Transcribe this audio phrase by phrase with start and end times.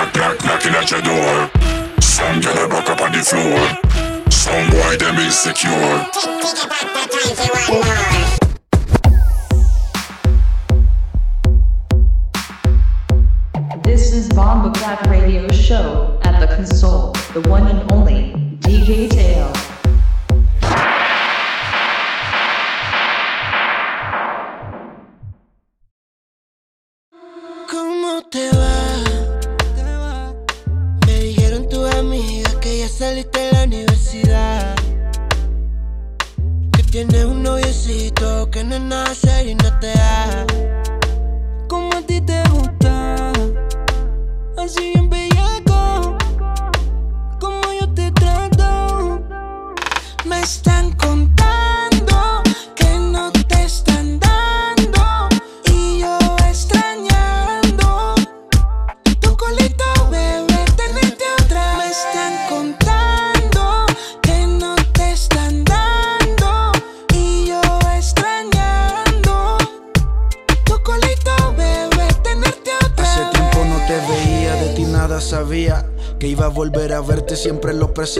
[0.00, 1.50] knock, knock, knocking at your door.
[2.00, 4.30] Some back up on the floor.
[4.30, 6.06] Some boy them insecure.
[13.82, 17.79] This is Bomba Clap Radio Show at the console, the one and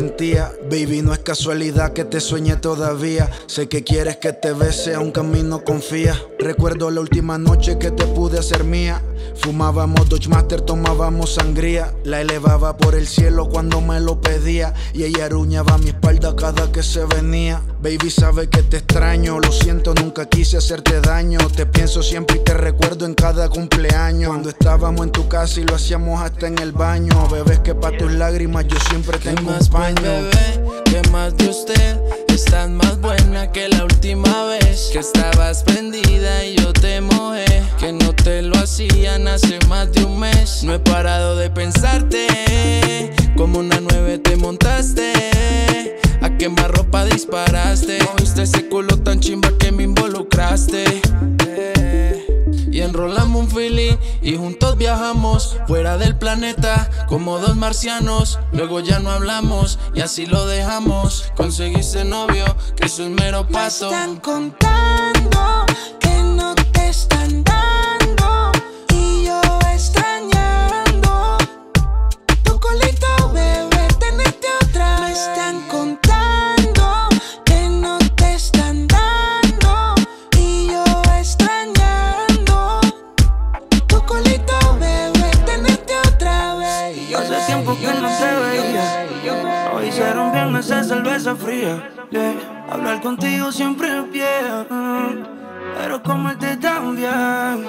[0.00, 3.28] Baby, no es casualidad que te sueñe todavía.
[3.46, 6.18] Sé que quieres que te bese, aunque a mí no confía.
[6.38, 9.02] Recuerdo la última noche que te pude hacer mía.
[9.42, 11.94] Fumábamos Dodge Master, tomábamos sangría.
[12.04, 14.72] La elevaba por el cielo cuando me lo pedía.
[14.94, 17.60] Y ella aruñaba mi espalda cada que se venía.
[17.82, 19.38] Baby, sabe que te extraño.
[19.38, 21.38] Lo siento, nunca quise hacerte daño.
[21.54, 24.30] Te pienso siempre y te recuerdo en cada cumpleaños.
[24.30, 27.28] Cuando estábamos en tu casa y lo hacíamos hasta en el baño.
[27.28, 30.10] Bebés que pa' tus lágrimas yo siempre te ¿Qué más pues, acompaño.
[30.10, 30.82] bebé?
[30.84, 32.00] ¿Qué más de usted?
[32.26, 37.92] Estás más buena que la última vez Que estabas prendida y yo te mojé Que
[37.92, 43.60] no te lo hacían hace más de un mes No he parado de pensarte Como
[43.60, 45.12] una nueve te montaste
[46.22, 50.84] A quemar ropa disparaste Moviste ese culo tan chimba que me involucraste
[52.70, 58.38] y enrolamos un feeling y juntos viajamos fuera del planeta como dos marcianos.
[58.52, 61.32] Luego ya no hablamos y así lo dejamos.
[61.36, 62.44] Conseguiste novio,
[62.76, 63.86] que eso es mero paso.
[63.86, 65.66] están contando
[65.98, 67.42] que no te están
[91.02, 91.90] cerveza fría.
[92.10, 92.34] yeah.
[92.70, 95.24] Hablar contigo siempre es bien.
[95.78, 97.66] Pero comerte también.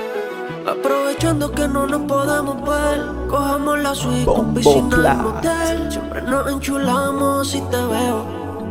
[0.67, 5.91] Aprovechando que no nos podemos ver, cojamos la suite con piscina en motel.
[5.91, 8.25] Siempre nos enchulamos si te veo.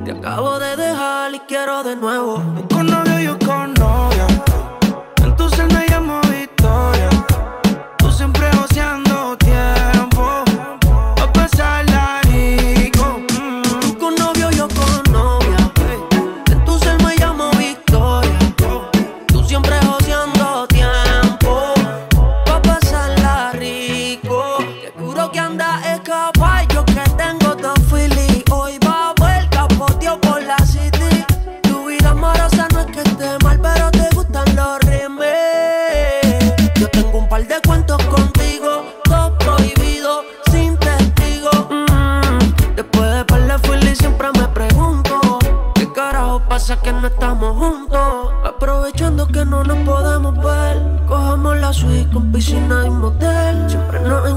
[0.04, 2.42] Te acabo de dejar y quiero de nuevo.
[2.72, 4.30] Con novio, yo con novia.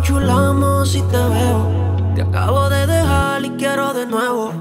[0.04, 2.14] Enchulamos si te veo.
[2.14, 4.52] Te acabo de dejar y quiero de nuevo.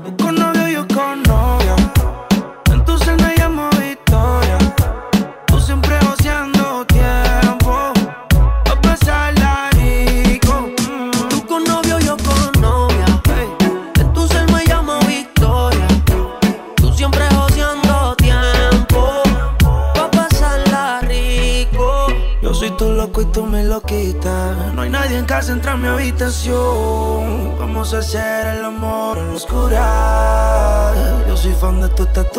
[31.80, 32.31] Yo soy fan de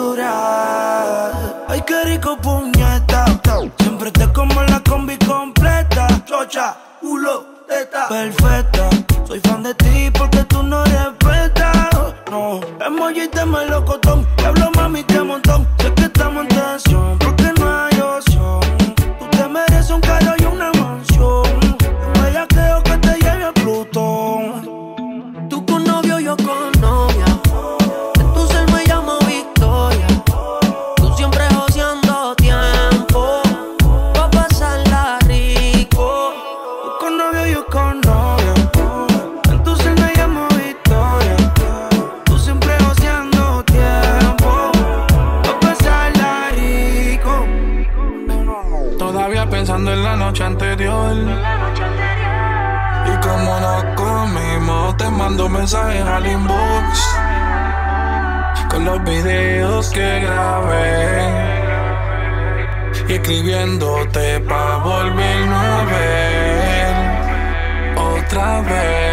[49.24, 51.16] había pensando en la noche anterior.
[53.06, 57.18] Y como no comimos, te mando mensajes al inbox.
[58.70, 61.32] Con los videos que grabé.
[63.08, 66.94] Y escribiéndote pa' volvernos a ver.
[67.98, 69.13] Otra vez.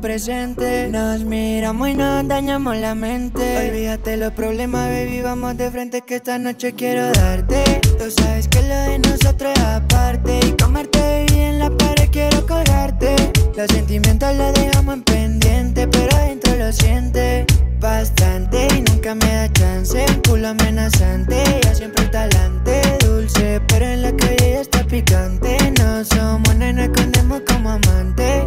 [0.00, 0.88] Presente.
[0.88, 3.68] Nos miramos y nos dañamos la mente.
[3.68, 7.80] Olvídate los problemas, baby, vamos de frente que esta noche quiero darte.
[7.98, 10.40] Tú sabes que lo de nosotros es aparte.
[10.46, 13.16] Y comerte bien en la pared quiero colgarte.
[13.56, 17.46] Los sentimientos los dejamos en pendiente, pero adentro lo siente
[17.80, 20.04] bastante y nunca me da chance.
[20.08, 22.82] Un culo amenazante, ya siempre talante.
[23.00, 25.56] Dulce, pero en la calle ya está picante.
[25.78, 28.44] No somos, no escondemos como amantes.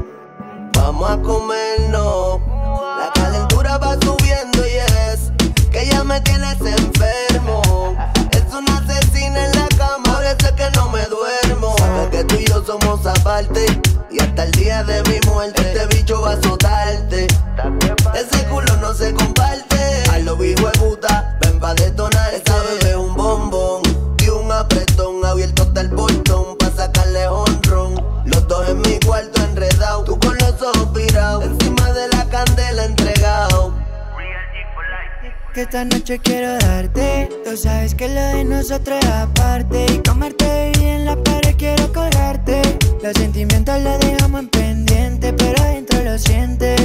[0.81, 2.41] Vamos a comernos.
[2.97, 4.77] La calentura va subiendo y
[5.11, 5.31] es
[5.71, 7.95] que ya me tienes enfermo.
[8.31, 11.75] Es una asesina en la cama, es que no me duermo.
[11.77, 13.63] Sabes que tú y yo somos aparte.
[14.09, 17.27] Y hasta el día de mi muerte, este bicho va a azotarte.
[18.15, 19.77] Ese culo no se comparte.
[20.11, 20.70] A lo vivo
[35.53, 37.27] Que esta noche quiero darte.
[37.43, 39.85] Tú sabes que lo de nosotros aparte.
[39.93, 42.61] Y comerte bien en la pared quiero colgarte.
[43.03, 46.75] Los sentimientos los dejamos en pendiente, pero adentro lo siente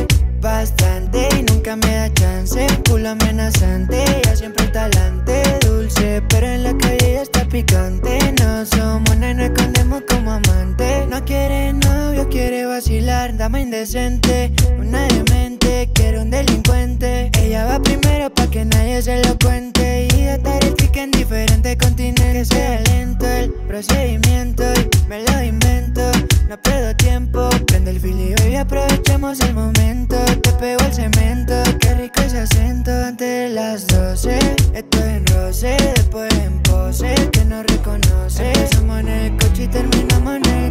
[0.41, 1.29] bastante.
[1.39, 2.67] Y nunca me da chance.
[2.89, 5.43] Culo amenazante, ya siempre talante.
[5.61, 8.19] Dulce, pero en la calle ya está picante.
[8.41, 11.09] No somos, no nos escondemos como amantes.
[11.09, 14.53] No quiere novio, quiere vacilar, dama indecente.
[14.79, 17.31] Una demente, quiere un delincuente.
[17.39, 20.09] Ella va primero pa' que nadie se lo cuente.
[20.17, 22.49] Y estar el ticket en diferentes continentes.
[22.49, 26.03] Sea lento el procedimiento y me lo invento.
[26.49, 30.17] No pierdo tiempo, prende el fili y aprovechemos el momento.
[30.43, 34.39] Te pego el cemento, qué rico ese acento antes de las 12.
[34.75, 38.47] Estoy en roce, después en pose, que no reconoce.
[38.49, 40.67] Empezamos en el coche terminamos en el.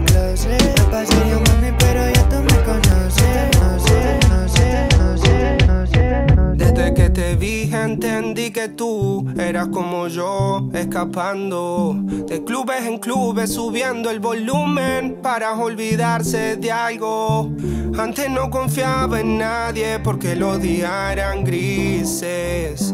[0.92, 3.50] No yo, mami, pero ya tú me conoces.
[3.60, 6.56] No sé, no sé, no sé, no sé.
[6.56, 13.54] Desde que te vi entendí que tú eras como yo, escapando de clubes en clubes,
[13.54, 17.52] subiendo el volumen para olvidarse de algo.
[17.98, 22.94] Antes no confiaba en nadie porque los días eran grises,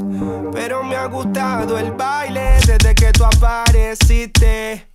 [0.51, 4.91] pero me ha gustado el baile desde que tú apareciste.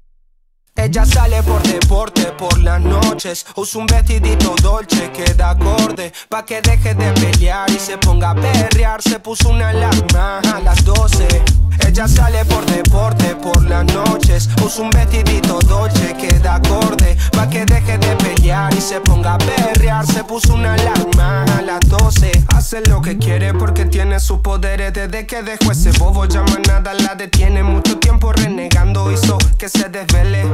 [0.77, 3.47] Ella sale por deporte por las noches.
[3.57, 6.13] Usa un vestidito dolce que da acorde.
[6.29, 9.03] Pa' que deje de pelear y se ponga a perrear.
[9.03, 11.66] Se puso una alarma a las 12.
[11.87, 14.49] Ella sale por deporte por las noches.
[14.65, 17.17] Usa un vestidito dolce que da acorde.
[17.33, 20.07] Pa' que deje de pelear y se ponga a perrear.
[20.07, 22.45] Se puso una alarma a las 12.
[22.55, 24.93] Hace lo que quiere porque tiene sus poderes.
[24.93, 27.63] Desde que dejó ese bobo, llama nada la detiene.
[27.63, 30.45] Mucho tiempo renegando hizo que se desvele.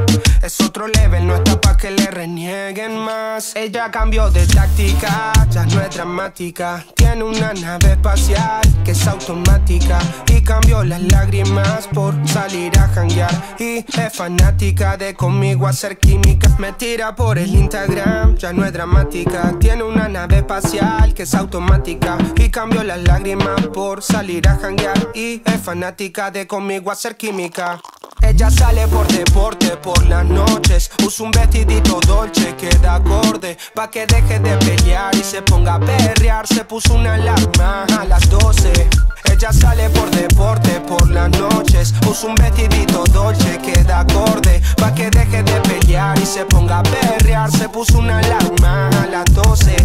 [0.41, 3.55] Es otro level, no está pa' que le renieguen más.
[3.55, 6.83] Ella cambió de táctica, ya no es dramática.
[6.95, 9.99] Tiene una nave espacial que es automática.
[10.27, 13.55] Y cambió las lágrimas por salir a janguear.
[13.59, 16.49] Y es fanática de conmigo hacer química.
[16.57, 19.53] Me tira por el Instagram, ya no es dramática.
[19.59, 25.09] Tiene una nave espacial que es automática y cambio las lágrimas por salir a janguear
[25.13, 27.79] y es fanática de conmigo hacer química.
[28.21, 30.89] Ella sale por deporte por las noches.
[31.05, 33.57] Usa un vestidito dolce que da acorde.
[33.75, 36.47] Pa' que deje de pelear y se ponga a perrear.
[36.47, 38.89] Se puso una alarma a las 12.
[39.31, 41.93] Ella sale por deporte por las noches.
[42.09, 44.61] Usa un vestidito dolce que da acorde.
[44.77, 47.51] Pa' que deje de pelear y se ponga a perrear.
[47.51, 49.75] Se puso una alarma a las 12.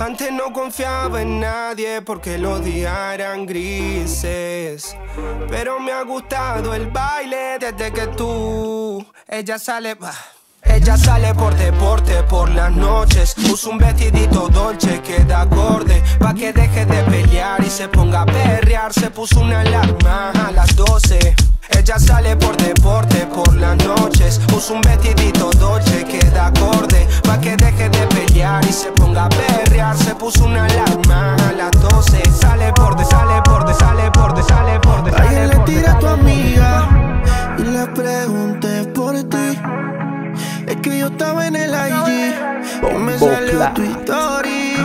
[0.00, 4.96] Antes no confiaba en nadie porque los días eran grises.
[5.48, 9.96] Pero me ha gustado el baile desde que tú, ella sale.
[10.72, 13.34] Ella sale por deporte por las noches.
[13.52, 16.02] Usa un vestidito dolce que da acorde.
[16.18, 18.92] Pa' que deje de pelear y se ponga a perrear.
[18.92, 21.34] Se puso una alarma a las 12.
[21.70, 24.40] Ella sale por deporte por las noches.
[24.56, 27.06] Usa un vestidito dolce que da acorde.
[27.24, 29.96] Pa' que deje de pelear y se ponga a perrear.
[29.96, 32.22] Se puso una alarma a las 12.
[32.30, 35.20] Sale por de, sale por de, sale por de, sale por de.
[35.20, 36.88] Ayer le tiré a tu amiga
[37.58, 39.89] y le pregunté por ti.
[40.70, 44.76] Es que yo estaba en el IG y me salió tu story.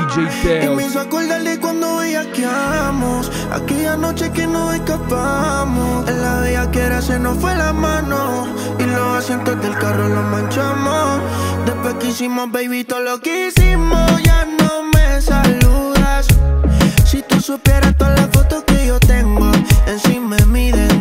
[0.64, 6.10] Y me hizo acordar de cuando bellaqueamos Aquella noche que nos escapamos.
[6.10, 8.48] En la bella que era se nos fue la mano.
[8.80, 11.22] Y los asientos del carro los manchamos.
[11.68, 16.26] Después que hicimos baby todo lo que hicimos Ya no me saludas.
[17.06, 19.52] Si tú supieras todas las fotos que yo tengo
[19.86, 20.95] Encima de mi desnuda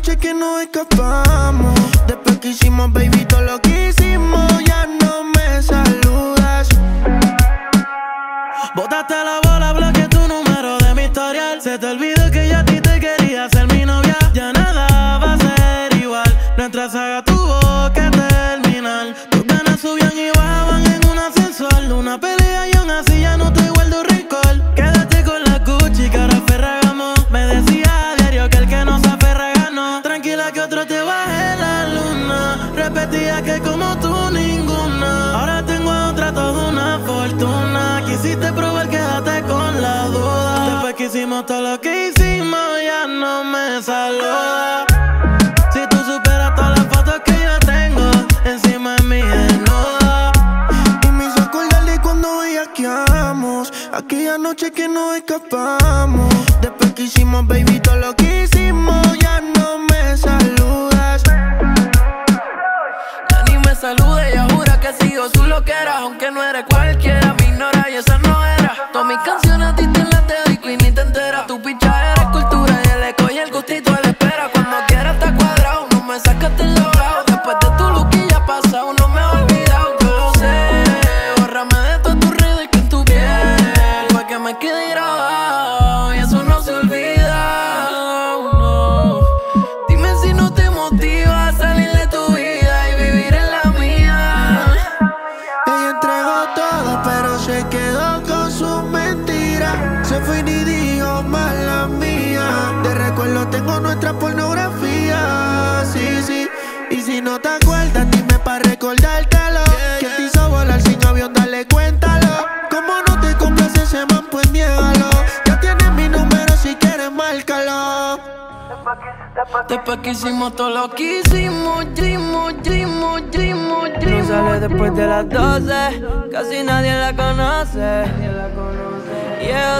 [0.00, 1.78] noche que nos escapamos.
[2.06, 3.19] Después que hicimos baby
[41.30, 44.84] hicimos todo lo que hicimos, ya no me saluda.
[45.72, 48.10] Si tú superas todas las fotos que yo tengo
[48.44, 50.32] encima de mi desnuda.
[51.04, 56.28] Y me hizo acordar de cuando bellaqueamos Aquella noche que nos escapamos
[56.60, 57.69] Después que hicimos baby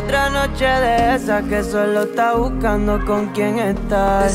[0.04, 4.30] otra noche de esas que solo está buscando con quién estar.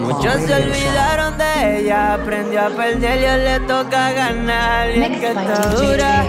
[0.00, 4.90] Muchos se olvidaron de ella, aprendió a perder y le toca ganar.
[4.90, 6.24] Y es que está dura.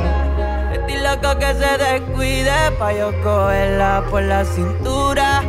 [0.73, 5.43] Estoy loco que se descuide pa' yo cogerla por la cintura.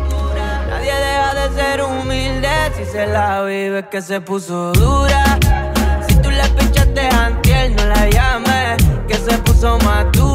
[0.70, 5.38] Nadie deja de ser humilde si se la vive que se puso dura.
[6.06, 8.76] Si tú le pinchaste antier, no la llames,
[9.08, 10.33] que se puso más dura.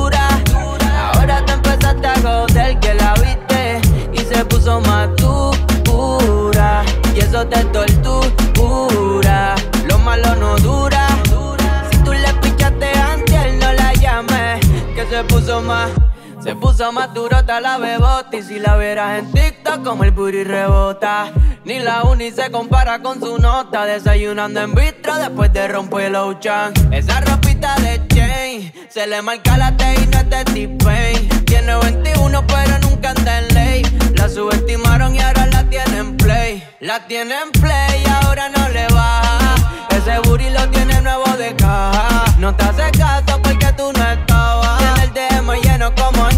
[18.89, 21.31] miras en TikTok como el booty rebota.
[21.63, 23.85] Ni la uni se compara con su nota.
[23.85, 26.73] Desayunando en vitro después de romper el Ochan.
[26.91, 31.29] Esa ropita de chain se le marca la T y no es de T-Pain.
[31.45, 33.81] Tiene 21, pero nunca anda en ley.
[34.15, 36.63] La subestimaron y ahora la tienen play.
[36.79, 39.55] La tienen play y ahora no le baja.
[39.91, 42.25] Ese booty lo tiene nuevo de caja.
[42.39, 44.79] No te hace caso porque tú no estabas.
[44.79, 46.28] Tiene el DM lleno como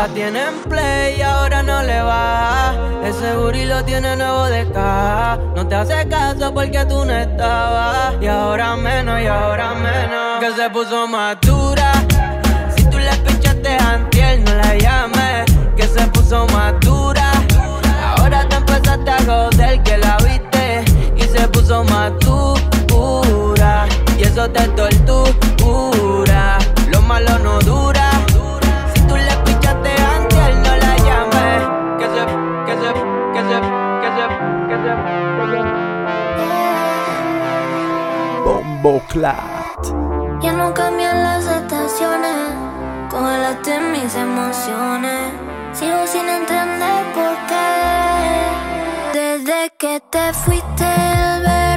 [0.00, 2.74] la tiene en play y ahora no le va.
[3.04, 5.38] Ese booty lo tiene nuevo de caja.
[5.54, 8.14] No te hace caso porque tú no estabas.
[8.18, 10.40] Y ahora menos, y ahora menos.
[10.40, 11.92] Que se puso madura.
[12.74, 15.44] Si tú le pinchaste antier, no la llames.
[15.76, 17.32] Que se puso madura.
[18.16, 20.82] Ahora te empezaste a joder que la viste.
[21.14, 23.84] Y se puso madura.
[24.18, 25.49] Y eso te tortura.
[38.80, 38.82] Se.
[38.82, 40.42] Bombo Clat.
[40.42, 42.54] Ya no cambian las estaciones,
[43.10, 45.32] congelaste mis emociones.
[45.72, 47.58] Sigo sin entender por qué.
[49.12, 51.69] Desde que te fuiste, el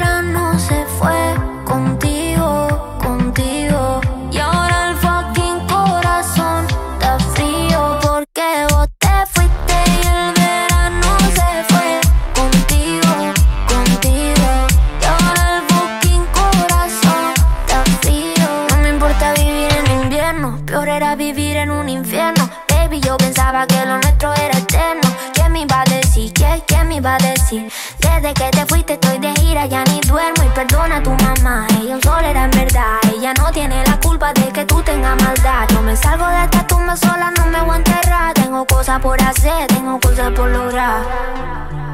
[28.24, 31.68] Desde que te fuiste estoy de gira, ya ni duermo y perdona a tu mamá.
[31.82, 35.22] Ella un sol era en verdad, ella no tiene la culpa de que tú tengas
[35.22, 35.68] maldad.
[35.68, 38.34] Yo me salgo de esta tumba sola, no me voy a enterrar.
[38.34, 41.04] Tengo cosas por hacer, tengo cosas por lograr.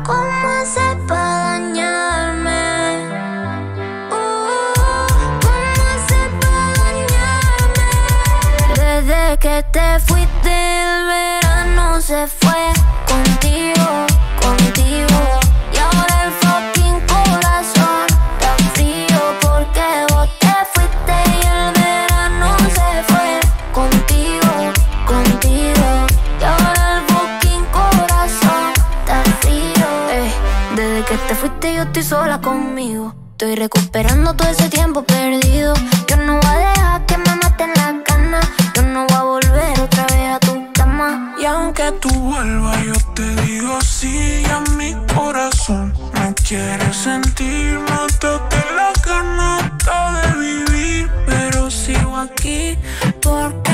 [0.05, 3.07] ¿Cómo hacer para dañarme?
[4.11, 5.07] Uh,
[5.41, 7.87] ¿Cómo hacer para dañarme?
[8.75, 12.48] Desde que te fuiste el verano se fue
[33.41, 35.73] Estoy recuperando todo ese tiempo perdido.
[36.09, 38.45] Yo no voy a dejar que me maten las ganas.
[38.75, 41.37] Yo no voy a volver otra vez a tu cama.
[41.41, 45.93] Y aunque tú vuelvas, yo te digo sí a mi corazón.
[46.15, 51.09] No quieres sentir, mátate la ganata de vivir.
[51.25, 52.77] Pero sigo aquí
[53.21, 53.68] porque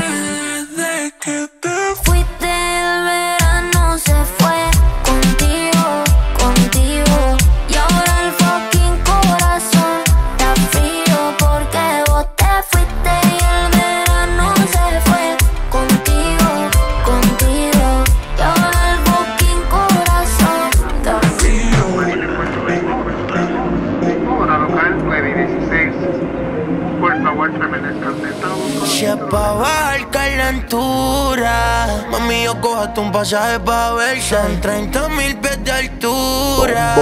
[32.43, 36.95] yo cojaste un pasaje pa' verse En 30 mil pies de altura.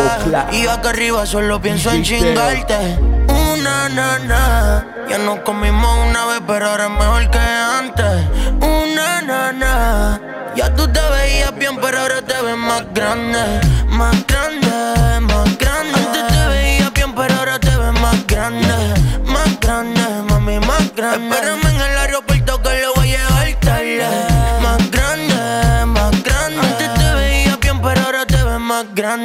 [0.52, 2.98] Y acá arriba solo pienso en chingarte.
[3.28, 8.15] Una nana Ya nos comimos una vez, pero ahora es mejor que antes.
[8.62, 10.22] Una nana
[10.56, 16.00] Ya tú te veías bien, pero ahora te ves más grande Más grande, más grande.
[16.00, 18.93] Antes te veías bien, pero ahora te ves más grande
[19.26, 21.36] Más grande, mami, más grande.
[21.36, 21.62] Espérame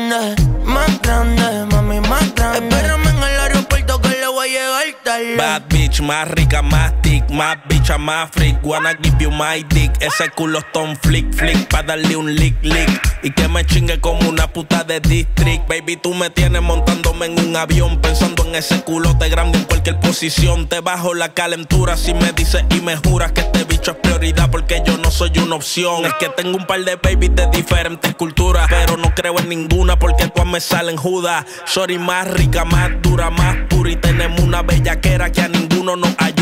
[0.08, 0.37] más
[5.38, 8.58] Bad bitch, más rica, más tic, más bicha, más freak.
[8.64, 9.92] Wanna give you my dick.
[10.00, 13.20] Ese culo ton flick, flick, pa' darle un lick, lick.
[13.22, 15.68] Y que me chingue como una puta de district.
[15.68, 18.00] Baby, tú me tienes montándome en un avión.
[18.00, 20.66] Pensando en ese culote grande en cualquier posición.
[20.66, 24.50] Te bajo la calentura si me dices y me juras que este bicho es prioridad.
[24.50, 26.04] Porque yo no soy una opción.
[26.04, 28.66] Es que tengo un par de babies de diferentes culturas.
[28.68, 31.44] Pero no creo en ninguna porque todas me salen judas.
[31.64, 33.92] Sorry, más rica, más dura, más pura.
[33.92, 36.38] Y tenemos una bellaquera que a ninguno nos ayuda.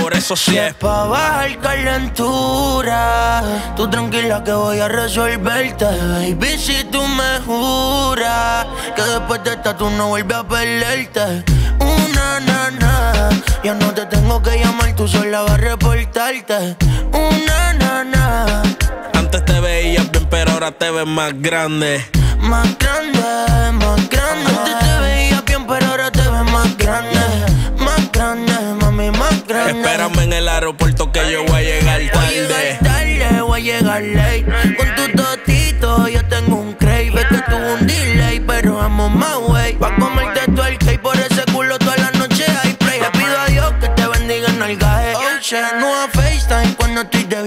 [0.00, 3.42] Por eso sí es Pa' bajar calentura
[3.76, 9.76] Tú tranquila que voy a resolverte Baby, si tú me juras Que después de esta
[9.76, 11.44] tú no vuelves a perderte
[11.78, 13.28] Una nana
[13.62, 16.76] Ya no te tengo que llamar, tú sola vas a reportarte
[17.12, 18.62] Una nana
[19.14, 22.04] Antes te veías bien, pero ahora te ves más grande.
[22.38, 23.20] Más grande,
[23.72, 24.87] más grande Antes
[30.08, 32.78] Espérame en el aeropuerto que yo voy a llegar Voy a llegar tarde.
[32.82, 34.44] tarde, voy a llegar late.
[34.76, 37.08] Con tu totito yo tengo un crave.
[37.14, 41.16] Es que tuvo un delay, pero amo my way Pa' comerte todo el cake, por
[41.16, 43.00] ese culo toda la noche hay play.
[43.00, 45.14] Le pido a Dios que te bendiga en el gaje.
[45.14, 47.42] Oh shit, no a FaceTime cuando estoy de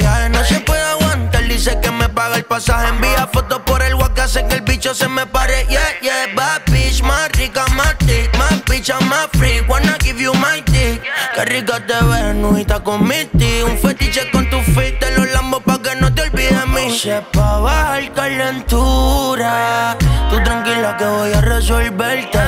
[11.51, 13.65] rica te ves, nujita con mi tío.
[13.65, 16.97] Un fetiche con tu fit, te los lambos pa' que no te olvides de mí.
[16.97, 19.97] Se pa' bajar calentura.
[20.29, 22.39] Tú tranquila que voy a resolverte.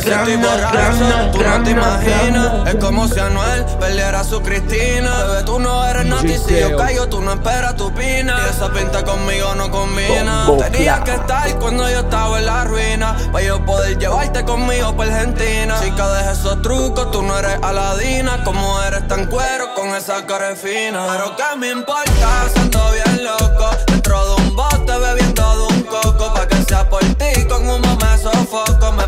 [0.00, 2.68] Si estoy borracho, tú no te imaginas.
[2.68, 5.24] Es como si Anuel perdiera a su Cristina.
[5.24, 8.36] Bebé, tú no eres nati, si yo caigo, tú no esperas tu pina.
[8.46, 10.46] Y esa pinta conmigo no combina.
[10.70, 13.16] Tenías que estar cuando yo estaba en la ruina.
[13.32, 15.78] Pa' yo poder llevarte conmigo pa' Argentina.
[15.82, 18.42] Chica, deja esos trucos, tú no eres Aladina.
[18.44, 21.06] Como eres tan cuero con esa cara fina.
[21.10, 23.70] Pero qué me importa, siendo bien loco.
[23.86, 26.34] Dentro de un bote bebiendo de un coco.
[26.34, 29.04] Pa' que sea por ti, con humo me sofoco Me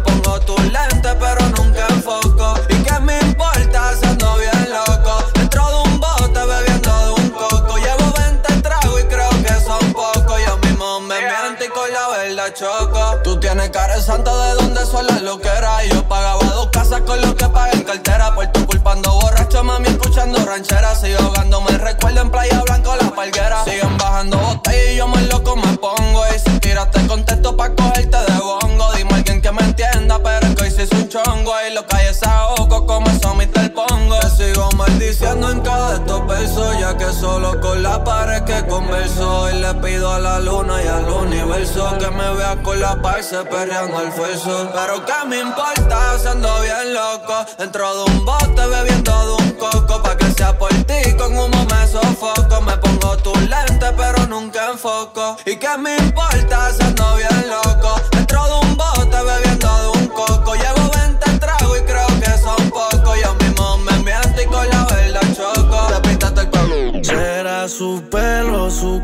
[1.02, 6.46] lentes pero nunca enfoco Y qué me importa, siendo bien loco Dentro de un bote
[6.46, 7.76] bebiendo de un coco.
[7.76, 10.40] Llevo 20 tragos y creo que son pocos.
[10.46, 13.18] Yo mismo me miento y con la verdad choco.
[13.24, 17.02] Tú tienes cara de santa de donde son las loqueras Y yo pagaba dos casas
[17.02, 18.34] con lo que pagué en cartera.
[18.34, 21.00] Por tu culpando borracho, mami, escuchando rancheras.
[21.00, 23.64] Sigo ahogándome, recuerdo en Playa Blanco la palguera.
[23.64, 26.24] Siguen bajando botellas y yo más loco me pongo.
[26.34, 30.70] Y si tiraste contexto pa' cogerte de bongo Dime alguien que me entienda, pero hoy
[30.70, 33.72] sí es un chongo Y lo calles a ojo como eso Mr.
[33.74, 34.18] Pongo.
[34.20, 39.50] Te sigo maldiciendo en cada estos versos Ya que solo con la pared que converso.
[39.50, 43.36] Y le pido a la luna y al universo Que me vea con la parce
[43.44, 44.70] perreando el fuerzo.
[44.72, 50.02] Pero que me importa, siendo bien loco Dentro de un bote bebiendo de un coco
[50.02, 52.60] Pa' que sea por ti, con humo me sofoco.
[52.62, 55.36] Me pongo tus lentes pero nunca enfoco.
[55.44, 57.61] Y que me importa, siendo bien loco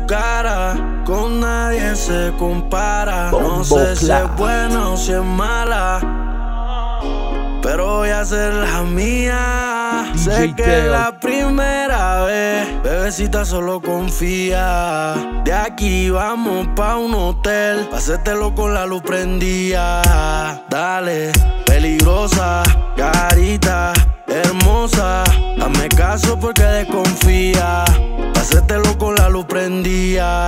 [0.09, 3.29] cara, con nadie se compara.
[3.31, 5.99] No sé si es buena o si es mala,
[7.61, 10.11] pero voy a ser la mía.
[10.15, 15.13] Sé que es la primera vez, bebecita solo confía.
[15.45, 20.01] De aquí vamos pa' un hotel, pa' hacértelo con la luz prendida.
[20.69, 21.31] Dale,
[21.65, 22.63] peligrosa,
[22.97, 23.93] carita,
[24.31, 25.23] hermosa.
[25.61, 27.83] Hazme caso porque desconfía.
[28.35, 30.45] Hacértelo con la luz prendida.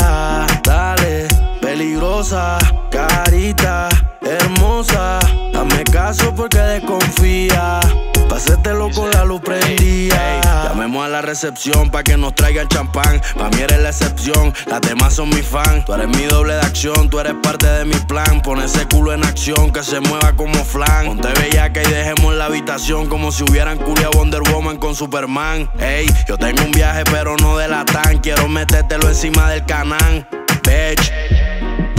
[0.64, 1.28] Dale,
[1.72, 2.58] peligrosa,
[2.90, 3.88] carita,
[4.22, 5.20] hermosa.
[5.54, 7.80] Hazme caso porque desconfía.
[8.28, 10.42] Pa' hacértelo con la luz prendida.
[10.68, 13.22] Llamemos a la recepción pa' que nos traigan champán.
[13.38, 15.86] Pa' mí eres la excepción, las demás son mis fans.
[15.86, 18.42] Tú eres mi doble de acción, tú eres parte de mi plan.
[18.42, 21.06] Pon ese culo en acción, que se mueva como flan.
[21.06, 25.70] Ponte bellaca y dejemos la habitación como si hubieran culiado Wonder Woman con Superman.
[25.80, 28.18] Ey, yo tengo un viaje pero no de la tan.
[28.18, 30.28] Quiero metértelo encima del canán.
[30.64, 31.41] Bitch.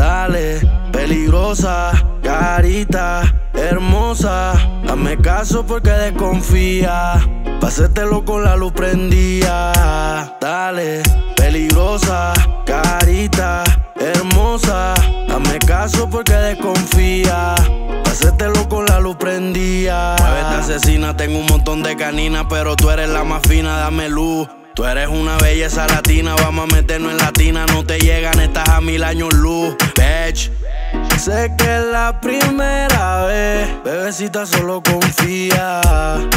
[0.02, 0.58] Dale,
[0.90, 1.92] peligrosa,
[2.24, 3.22] carita,
[3.54, 4.50] hermosa.
[4.88, 7.20] Hazme caso porque desconfía.
[7.60, 10.36] Pa' hacértelo con la luz prendida.
[10.40, 11.04] Dale,
[11.36, 12.32] peligrosa,
[12.66, 13.62] carita,
[13.94, 14.94] hermosa.
[15.30, 17.54] Hazme caso porque desconfía.
[18.02, 20.16] Pa' hacértelo con la luz prendida.
[20.18, 24.48] Muévete asesina, tengo un montón de caninas, pero tú eres la más fina, dame luz.
[24.74, 27.66] Tú eres una belleza latina, vamos a meternos en latina.
[27.66, 30.50] No te llegan, estás a mil años luz, bitch.
[31.18, 35.80] Sé que es la primera vez, bebecita solo confía.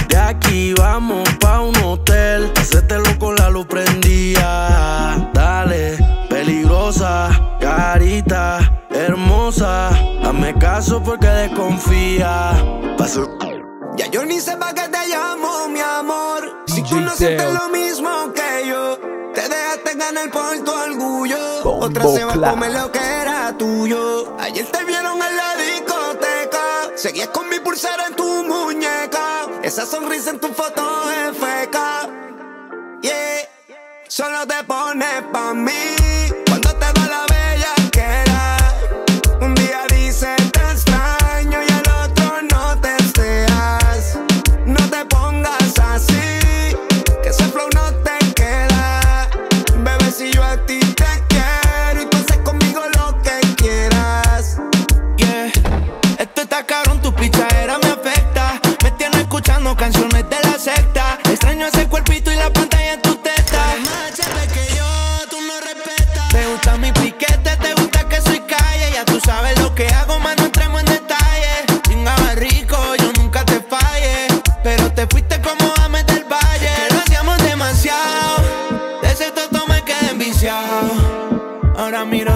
[0.09, 5.29] De aquí vamos pa' un hotel, hacértelo con la luz prendida.
[5.33, 5.97] Dale,
[6.29, 9.89] peligrosa, carita, hermosa.
[10.23, 12.51] Hazme caso porque desconfía.
[13.97, 16.24] Ya yo ni sé pa' qué te llamo, mi amor.
[16.89, 18.97] Tú no sientes lo mismo que yo,
[19.33, 21.63] te dejaste ganar por tu orgullo.
[21.63, 24.35] Bombo Otra se va a comer lo que era tuyo.
[24.39, 26.91] Ayer te vieron en la discoteca.
[26.95, 29.47] Seguías con mi pulsera en tu muñeca.
[29.63, 32.09] Esa sonrisa en tu foto es feca.
[33.01, 33.49] Yeah.
[34.07, 36.24] Solo te pones pa' mí.
[60.67, 63.63] Extraño ese cuerpito y la pantalla en tu teta.
[63.83, 66.29] Más que yo, tú no respetas.
[66.29, 68.89] Te gusta mi piquete, te gusta que soy calle.
[68.91, 71.65] Ya tú sabes lo que hago, más no entremos en detalle.
[71.87, 74.27] Chingaba rico, yo nunca te falle.
[74.63, 76.69] Pero te fuiste como Ames del Valle.
[76.87, 78.37] Que lo hacíamos demasiado.
[79.03, 80.89] De ese toto me quedé enviciado.
[81.77, 82.34] Ahora miro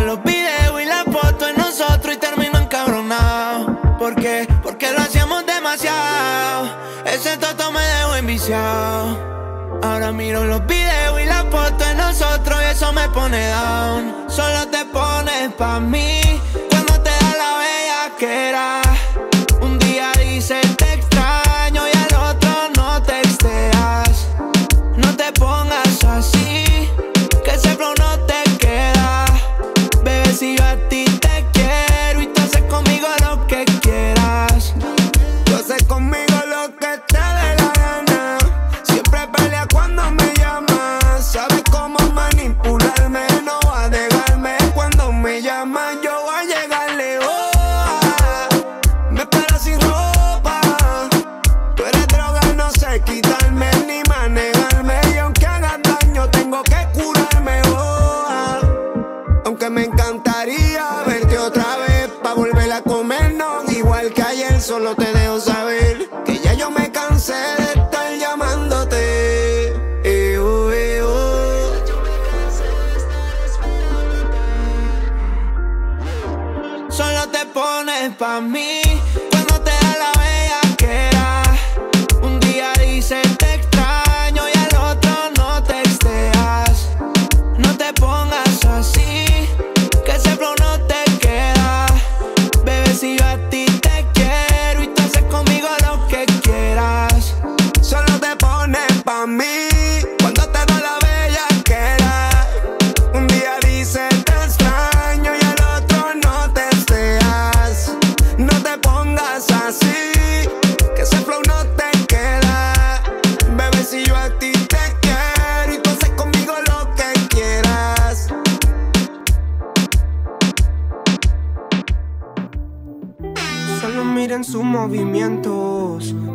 [8.48, 14.30] Ahora miro los videos y la foto de nosotros y eso me pone down.
[14.30, 16.29] Solo te pones pa' mí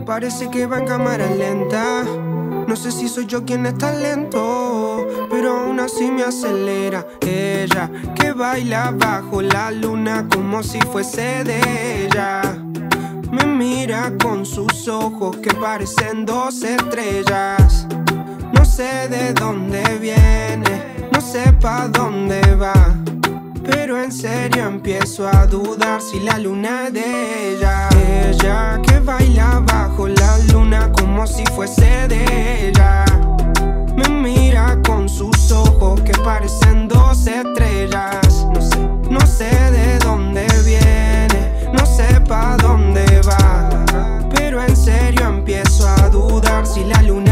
[0.07, 2.05] Parece que va en cámara lenta.
[2.69, 7.07] No sé si soy yo quien está lento, pero aún así me acelera.
[7.21, 12.43] Ella que baila bajo la luna como si fuese de ella.
[13.31, 17.87] Me mira con sus ojos que parecen dos estrellas.
[18.53, 22.75] No sé de dónde viene, no sé pa' dónde va.
[23.65, 27.89] Pero en serio empiezo a dudar si la luna es de ella.
[28.83, 33.07] Que baila bajo la luna como si fuese de ella.
[33.97, 38.47] Me mira con sus ojos que parecen dos estrellas.
[38.53, 38.79] No sé,
[39.11, 43.71] no sé de dónde viene, no sé pa' dónde va.
[44.35, 47.24] Pero en serio empiezo a dudar si la luna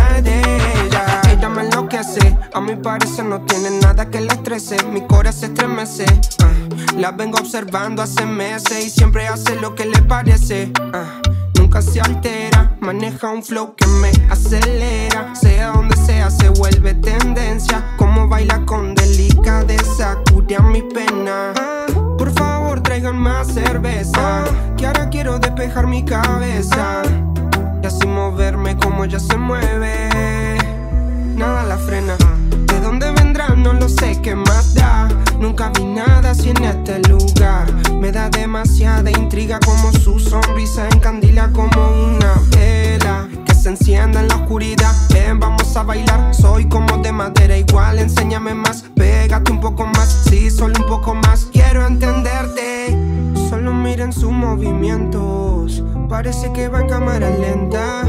[2.52, 4.76] a mi parecer no tiene nada que la estrese.
[4.86, 6.04] Mi corazón se estremece.
[6.42, 6.96] ah.
[6.98, 10.72] La vengo observando hace meses y siempre hace lo que le parece.
[10.92, 11.20] ah.
[11.56, 15.32] Nunca se altera, maneja un flow que me acelera.
[15.36, 17.94] Sea donde sea, se vuelve tendencia.
[17.96, 21.52] Como baila con delicadeza, cura mi pena.
[21.56, 21.86] Ah,
[22.18, 24.42] por favor, traigan más cerveza.
[24.76, 27.02] Que ahora quiero despejar mi cabeza.
[27.80, 30.31] Y así moverme como ella se mueve.
[31.34, 32.16] Nada la frena.
[32.66, 33.48] ¿De dónde vendrá?
[33.50, 35.08] No lo sé, ¿qué más da?
[35.38, 37.72] Nunca vi nada así en este lugar.
[38.00, 44.28] Me da demasiada intriga como su sonrisa encandila como una vela que se encienda en
[44.28, 44.94] la oscuridad.
[45.12, 46.34] Ven, vamos a bailar.
[46.34, 48.84] Soy como de madera, igual enséñame más.
[48.94, 51.48] Pégate un poco más, sí, solo un poco más.
[51.52, 53.11] Quiero entenderte.
[53.52, 55.84] Solo miren sus movimientos.
[56.08, 58.02] Parece que va en cámara lenta.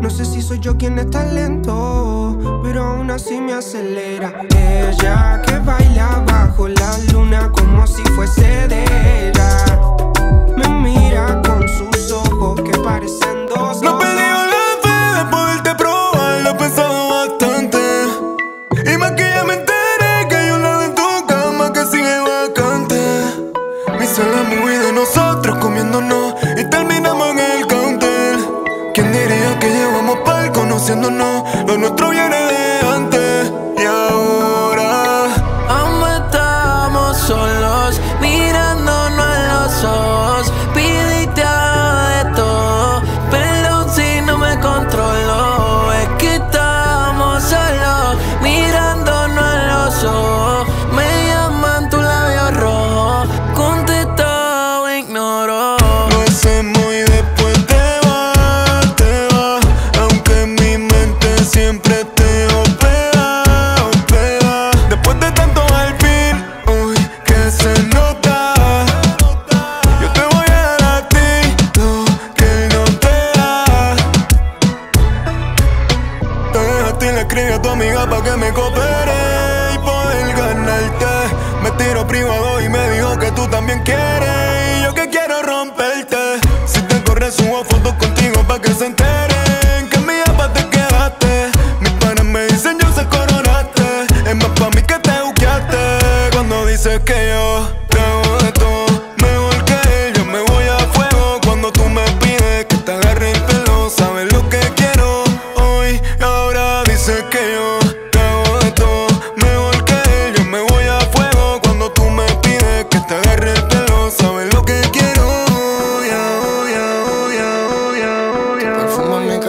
[0.00, 4.32] No sé si soy yo quien está lento, pero aún así me acelera.
[4.56, 6.85] Ella que baila bajo la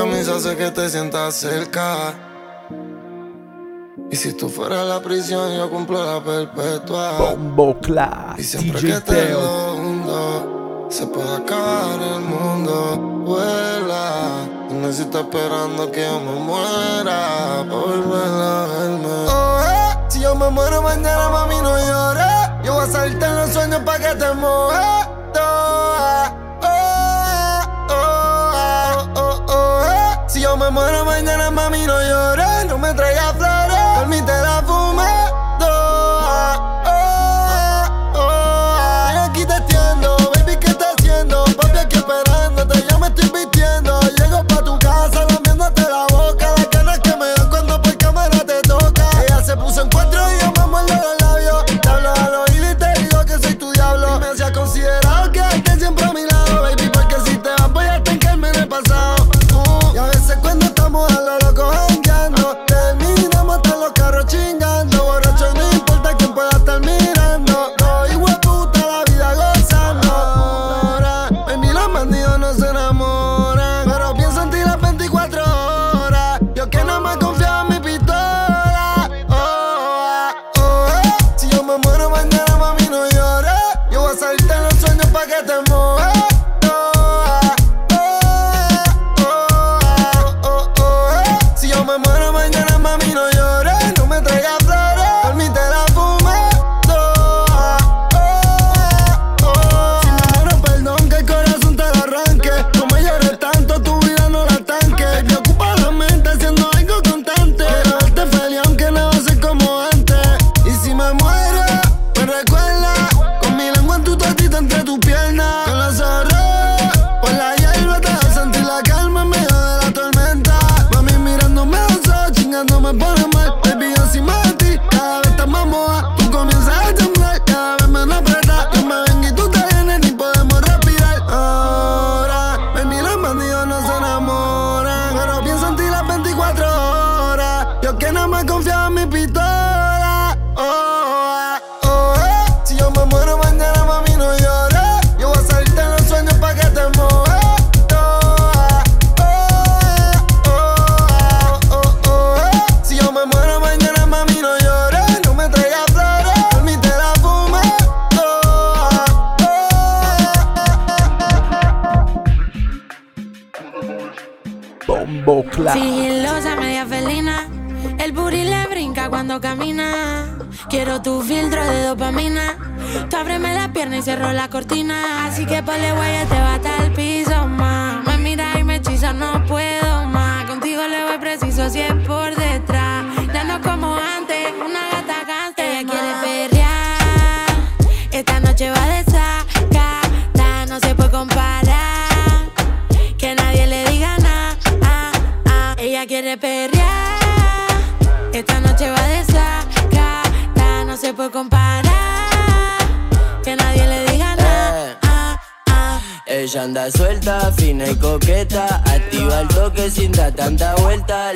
[0.09, 2.13] camisa hace que te sientas cerca.
[4.09, 7.17] Y si tú fueras la prisión, yo cumplo la perpetua.
[7.17, 12.97] Bombo class, Y siempre DJ que te hundo, se puede acabar el mundo.
[13.25, 17.65] Vuela, no necesito esperando que yo me muera.
[17.69, 19.07] Pa' volver a verme.
[19.27, 20.05] Oh, eh.
[20.07, 22.63] Si yo me muero mañana, mami, no llores.
[22.63, 25.16] Yo voy a saltar los sueños pa' que te mojes.
[30.67, 33.56] me muero mañana, mami, no llores, no me traigas flores.
[114.59, 114.97] între tu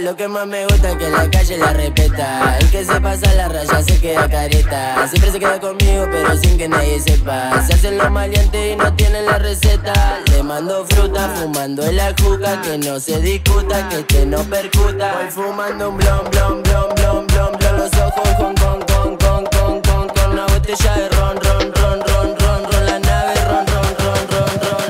[0.02, 2.58] Lo que más me gusta es que la calle la respeta.
[2.58, 5.08] El que se pasa la raya se queda careta.
[5.08, 7.62] Siempre se queda conmigo, pero sin que nadie sepa.
[7.68, 10.20] Se hacen los maleantes y no tienen la receta.
[10.32, 12.60] Le mando fruta, fumando en la juca.
[12.64, 15.14] Que no se discuta, que este no percuta.
[15.22, 17.78] Voy fumando un blon, blon, blon, blon, blon, blon.
[17.78, 20.32] Los ojos con, con, con, con, con, con, con.
[20.32, 22.86] Una botella de ron, ron, ron, ron, ron, ron.
[22.88, 24.82] La nave, ron, ron, ron, ron, ron.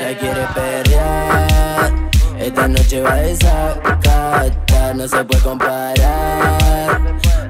[0.00, 1.92] Ella quiere perrear.
[2.38, 3.73] Esta noche va a besar
[5.04, 6.98] no se puede comparar.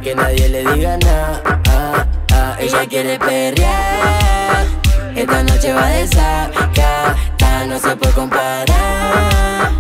[0.03, 2.07] Que nadie le diga nada.
[2.59, 4.67] Ella quiere perrear.
[5.15, 9.71] Esta noche va de sacata, no se puede comparar.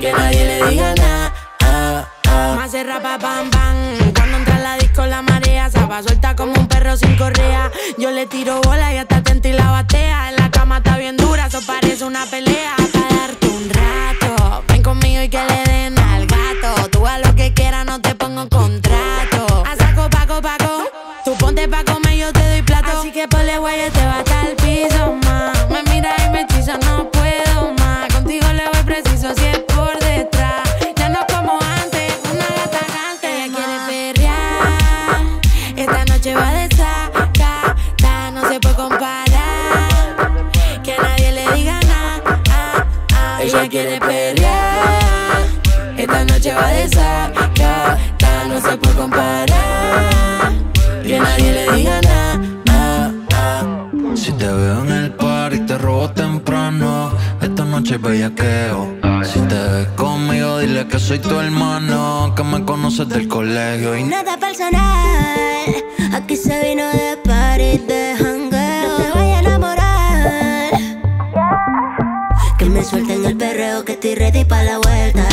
[0.00, 1.34] Que nadie le diga nada.
[1.62, 3.76] Ah, ah Más rapa pam pam.
[4.14, 7.70] Cuando entra la disco la marea se va suelta como un perro sin correa.
[7.98, 10.30] Yo le tiro bola y hasta tenta y la batea.
[10.30, 12.74] En la cama está bien dura, eso parece una pelea.
[12.92, 13.68] Para darte un
[14.88, 16.88] conmigo y que le den al gato.
[16.90, 19.62] Tú a lo que quieras, no te pongo contrato.
[19.70, 20.84] A saco, paco, paco.
[21.24, 22.98] Tú ponte pa' comer, yo te doy plato.
[22.98, 25.52] Así que ponle guay, te va hasta el piso, ma.
[25.68, 28.08] Me mira y me hechiza, no puedo más.
[28.14, 30.66] Contigo le voy preciso si es por detrás.
[30.96, 33.28] Ya no como antes, una gata gante.
[33.44, 35.20] Ella quiere perrear.
[35.76, 36.68] Esta noche va de
[38.32, 39.28] no se puede comparar.
[40.82, 42.40] Que nadie le diga nada.
[42.50, 43.42] Ah, ah.
[43.42, 44.17] Ella quiere perrear.
[57.88, 63.28] Noche bellaqueo Si te ves conmigo dile que soy tu hermano Que me conoces del
[63.28, 65.74] colegio y Nada personal,
[66.12, 68.98] aquí se vino de party, de jangueo.
[68.98, 70.70] Me voy a enamorar.
[72.58, 75.27] Que me suelten el perreo, que estoy ready pa' la vuelta.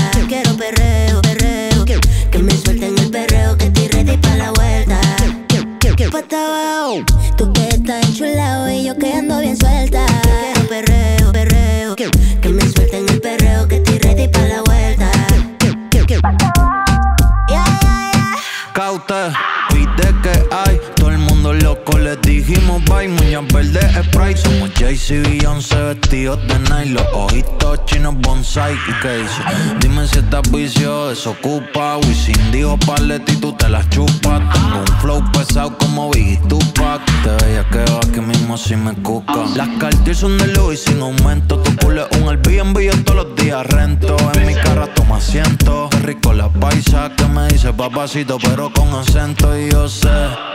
[25.05, 25.74] Somos Jay-Z y Beyoncé
[26.15, 29.41] vestidos de night Los ojitos chinos bonsai ¿Y qué dice?
[29.79, 34.41] Dime si estás vicio, desocupa Wisin dijo paleta y tú te las chupas.
[34.53, 37.01] Tengo un flow pesado como Biggie Tupac.
[37.23, 39.45] Te veía que va aquí mismo si me cuca.
[39.55, 41.59] Las Cartier son de Louis sin aumento.
[41.59, 44.15] Tu culo es un Airbnb yo todos los días rento.
[44.35, 45.89] En mi cara toma asiento.
[45.91, 49.57] Qué rico la paisa que me dice papacito pero con acento.
[49.57, 50.09] Y yo sé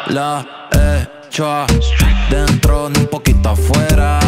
[0.09, 1.67] la he hecho
[2.31, 4.21] dentro ni un poquito afuera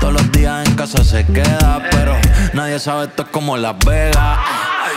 [0.00, 2.16] Todos los días en casa se queda Pero
[2.52, 4.38] nadie sabe esto es como Las Vegas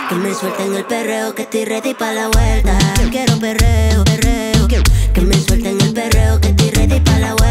[0.08, 2.78] Que me suelten el perreo, que estoy ready pa' la vuelta.
[3.10, 4.68] Quiero perreo, perreo.
[4.68, 7.42] Que, me suelten el perreo, que estoy ready pa' la vuelta.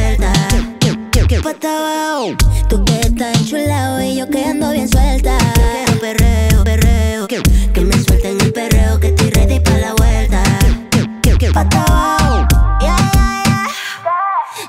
[2.69, 5.37] Tú que estás enchulado y yo que ando bien suelta.
[5.55, 7.27] Quiero perreo, perreo.
[7.27, 7.41] Que,
[7.81, 10.43] me suelten el perreo, que estoy ready pa' la vuelta.
[10.91, 12.47] Que, que, que pata abajo.
[12.79, 13.43] Yeah, yeah,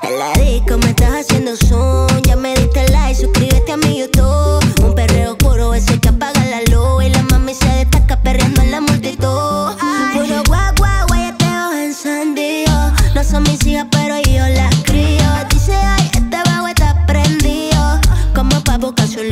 [0.01, 0.09] yeah.
[0.09, 2.07] En la me estás haciendo zoom.
[2.23, 2.52] Ya me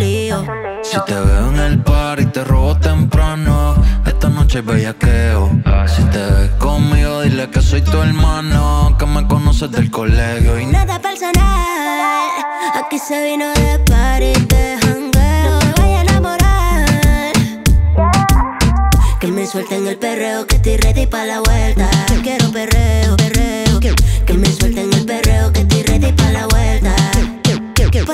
[0.02, 0.46] lío.
[0.84, 5.52] Si te veo en el party te robo temprano Esta noche bellaqueo
[5.86, 10.66] Si te ves conmigo dile que soy tu hermano Que me conoces del colegio y
[10.66, 11.62] Nada personal.
[12.74, 15.60] Aquí se vino de party, de jangueo.
[15.60, 17.32] Me voy a enamorar.
[19.20, 21.90] Que me suelten el perreo, que estoy ready pa' la vuelta.
[22.24, 23.80] Quiero perreo, perreo.
[23.80, 23.94] Que,
[24.26, 24.51] que me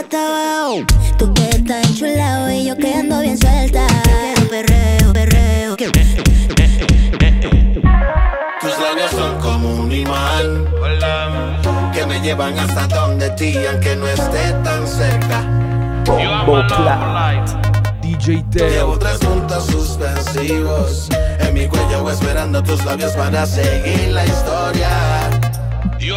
[0.01, 0.85] pata abajo.
[1.17, 3.87] Tú que estás enchulado y yo que ando bien suelta.
[4.03, 5.75] Quiero perreo, perreo.
[5.75, 5.89] Que,
[8.61, 10.67] Tus labios son como un imán
[11.93, 15.41] que me llevan hasta donde ti, aunque no esté tan cerca.
[16.05, 16.63] Bombo
[18.01, 24.89] DJ Llevo tres puntos suspensivos en mi cuello esperando tus labios para seguir la historia.
[25.99, 26.11] Y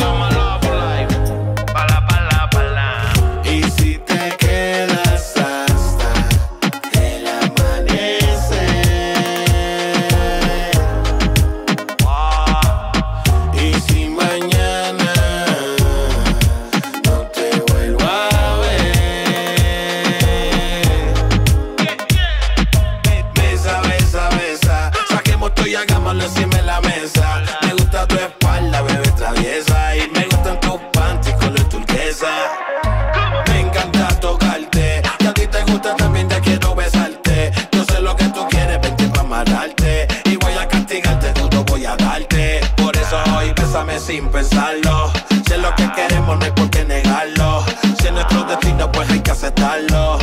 [43.70, 45.12] bésame sin pensarlo.
[45.46, 47.64] Si es lo que queremos, no hay por qué negarlo.
[48.00, 50.18] Si es nuestro destino, pues hay que aceptarlo.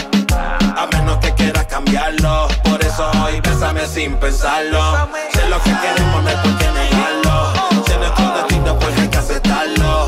[0.76, 2.50] A menos que quieras cambiarlo.
[2.66, 5.08] Por eso hoy bésame sin pensarlo.
[5.32, 7.54] Si es lo que queremos, no hay por qué negarlo.
[7.86, 10.06] Si es nuestro destino, pues hay que aceptarlo.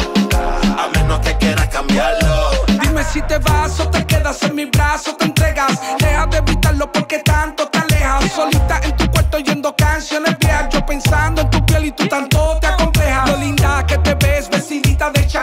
[0.78, 2.50] A menos que quieras cambiarlo.
[2.82, 5.80] Dime si te vas o te quedas en mi brazo, te entregas.
[6.00, 8.34] Deja de evitarlo porque tanto te alejas.
[8.34, 10.68] Solita en tu cuarto oyendo canciones viejas.
[10.74, 11.59] Yo pensando en tu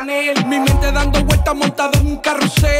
[0.07, 2.76] Mi mente dando vueltas montada en un carrusel.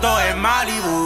[0.00, 0.99] Juntos en Malibu.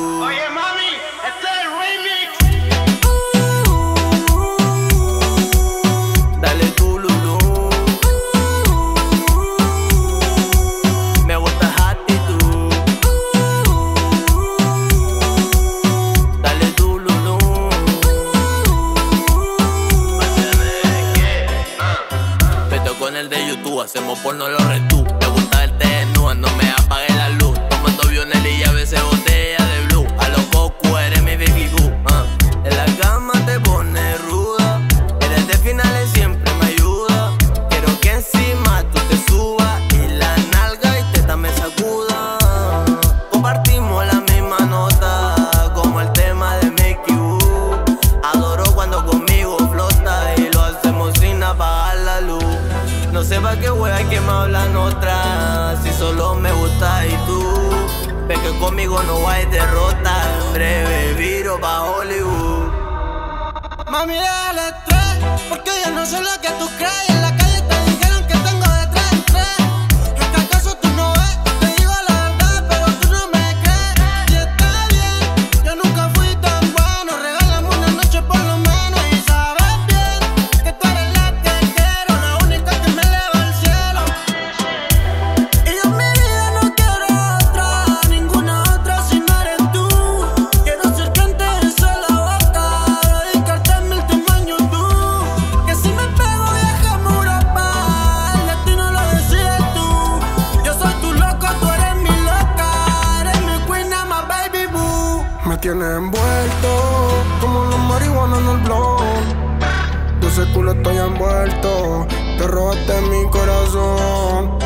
[112.75, 114.59] Robaste mi corazón.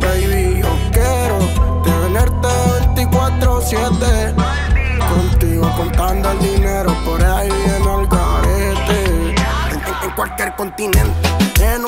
[0.00, 1.38] Baby, yo quiero
[1.84, 2.48] tenerte
[2.94, 4.34] 24-7.
[5.08, 9.04] Contigo contando el dinero por ahí en el garete.
[9.70, 11.28] En, en- en cualquier continente,
[11.60, 11.84] en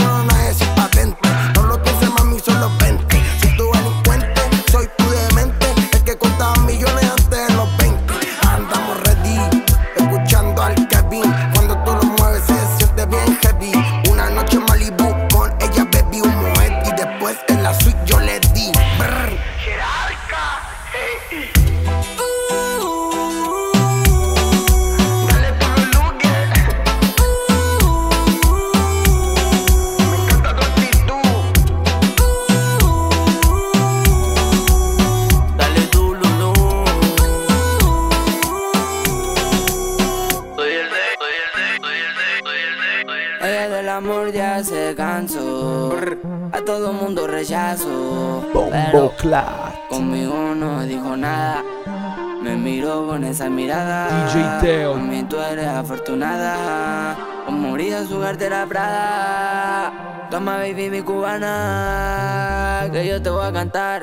[56.14, 57.16] afortunada.
[57.44, 60.28] Con morir su cartera Prada.
[60.30, 62.88] Toma, baby, mi cubana.
[62.92, 64.02] Que yo te voy a cantar.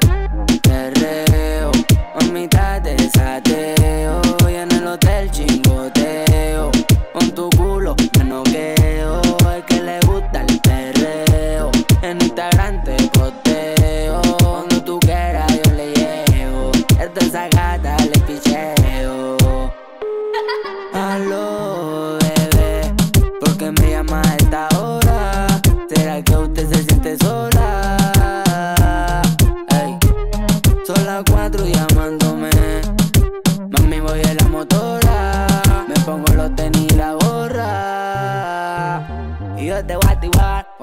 [0.62, 1.72] Perreo.
[2.20, 2.96] Mamita, te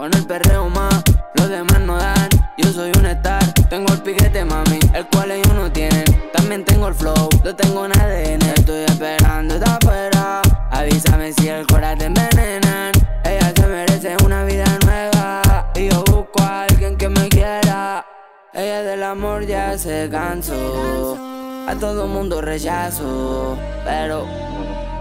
[0.08, 1.02] con el perreo más.
[1.34, 2.28] Los demás no dan.
[2.56, 3.42] Yo soy un star.
[3.68, 6.04] Tengo el piquete, mami, el cual ellos no tienen.
[6.32, 8.42] También tengo el flow, lo tengo en ADN.
[8.56, 10.42] Estoy esperando esta afuera.
[10.70, 12.92] Avísame si el corazón te envenenan.
[13.24, 15.70] Ella se merece una vida nueva.
[15.74, 18.06] Y yo busco a alguien que me quiera.
[18.54, 21.18] Ella del amor ya se cansó.
[21.66, 23.58] A todo mundo rechazo.
[23.84, 24.26] Pero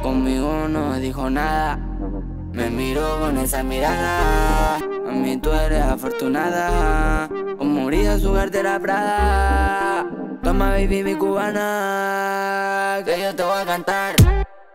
[0.02, 1.80] conmigo no dijo nada.
[2.58, 4.80] Me miró con esa mirada.
[5.06, 7.30] Mami, tú eres afortunada.
[7.56, 10.08] Con morir su cartera Prada.
[10.42, 13.00] Toma, baby, mi cubana.
[13.06, 14.16] Que yo te voy a cantar.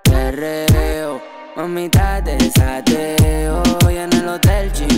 [0.05, 1.21] Perreo.
[1.57, 3.65] Mamita, te desateo.
[3.91, 4.92] Y en el hotel chingoteo.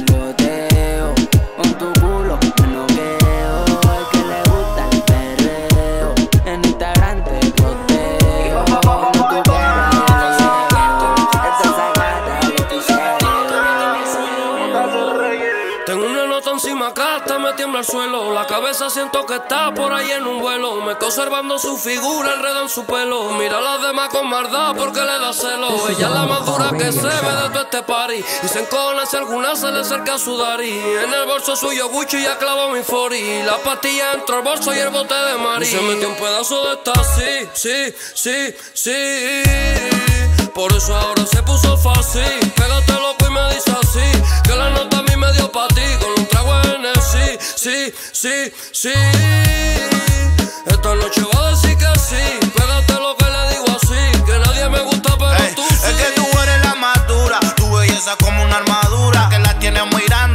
[18.54, 20.80] Cabeza siento que está por ahí en un vuelo.
[20.82, 23.32] Me quedo observando su figura, enredo en su pelo.
[23.32, 25.70] Mira a las demás con maldad porque le da celo.
[25.88, 28.24] Ella es la más dura que se ve de todo este party.
[28.44, 30.62] Y se encona si alguna se le acerca a sudar.
[30.62, 33.42] Y en el bolso suyo Gucci ya clavo mi fori.
[33.42, 35.66] La pastilla dentro del bolso y el bote de Mari.
[35.66, 40.44] Y se metió un pedazo de esta, sí, sí, sí, sí.
[40.54, 42.52] Por eso ahora se puso fácil.
[42.54, 44.22] Pégate loco y me dice así.
[44.44, 45.82] Que la nota a mí me dio pa' ti.
[46.00, 46.23] Con
[47.56, 48.92] sí, sí, sí.
[50.66, 52.50] Esta noche va a decir que sí.
[52.56, 54.22] Pégate lo que le digo así.
[54.24, 55.74] Que nadie me gusta, pero tú sí.
[55.88, 59.84] Es que tú eres la más dura, tu belleza como una armadura que la tienes
[59.94, 60.33] mirando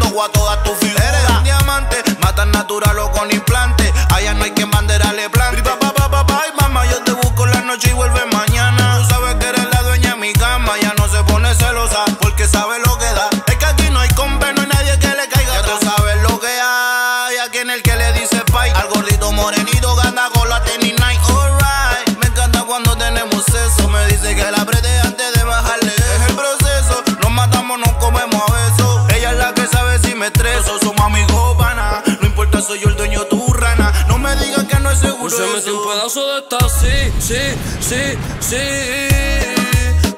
[38.39, 38.57] sí.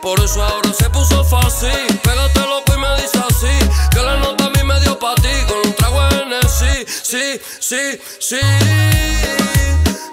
[0.01, 1.99] Por eso ahora se puso fácil.
[2.03, 3.69] Pégate loco y me dice así.
[3.91, 5.29] Que la nota a mí me dio pa' ti.
[5.47, 8.39] Con un trago en el sí, sí, sí, sí.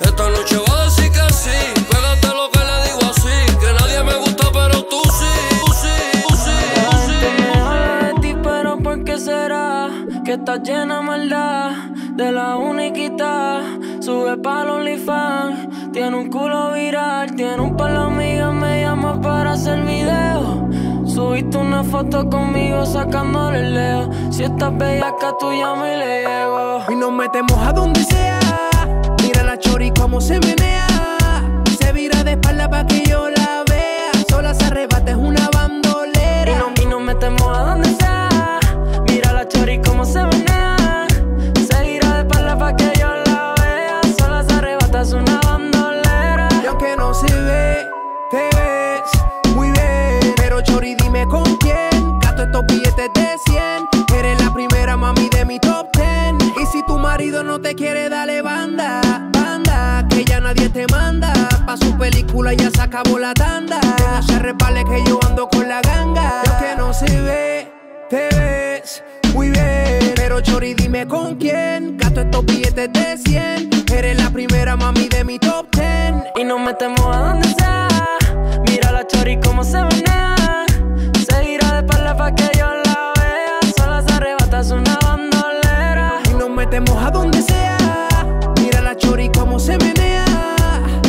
[0.01, 1.59] Esta noche va a decir que sí.
[1.91, 3.57] Pégate lo que le digo así.
[3.61, 5.35] Que nadie me gusta, pero tú sí,
[5.65, 5.97] tú sí,
[6.29, 6.57] tú sí,
[6.91, 8.07] tú sí.
[8.07, 9.89] de ti, pero ¿por qué será?
[10.25, 11.71] Que estás llena de maldad,
[12.13, 13.63] de la uniquidad.
[14.01, 19.55] Sube para OnlyFans, tiene un culo viral, tiene un par de amigas, me llama para
[19.55, 20.69] hacer video.
[21.05, 24.11] Subiste una foto conmigo sacándole el leo.
[24.31, 26.83] Si estás bella acá tú llama y le llego.
[26.91, 28.39] Y nos metemos a donde sea.
[29.25, 30.87] Mira la chori como se menea.
[31.81, 34.13] Se vira de espalda pa' que yo la vea.
[34.31, 36.53] Sola se arrebata, es una bandolera.
[36.53, 38.29] Y, no- y nos metemos a donde sea.
[39.09, 40.48] Mira la chori como se menea.
[57.43, 59.01] No te quiere, dale banda,
[59.33, 60.07] banda.
[60.09, 61.33] Que ya nadie te manda.
[61.67, 63.81] Pa' su película ya se acabó la tanda.
[63.81, 66.43] Que no se repale que yo ando con la ganga.
[66.45, 67.73] Y aunque no se ve,
[68.09, 69.03] te ves
[69.35, 70.15] muy bien.
[70.17, 71.97] Pero Chori, dime con quién.
[71.97, 73.71] Gasto estos billetes de 100.
[73.93, 76.15] Eres la primera mami de mi top 10.
[76.37, 77.89] Y nos metemos a donde sea.
[78.69, 79.88] Mira la chori como se menea.
[86.79, 87.77] Metemos a donde sea.
[88.61, 90.25] Mira la chori como se menea.